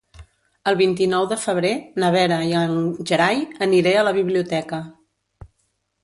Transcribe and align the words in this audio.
El 0.69 0.77
vint-i-nou 0.77 1.25
de 1.33 1.35
febrer 1.41 1.73
na 2.03 2.09
Vera 2.15 2.39
i 2.51 2.55
en 2.61 2.73
Gerai 3.11 3.43
aniré 3.67 3.93
a 3.99 4.07
la 4.09 4.15
biblioteca. 4.19 4.81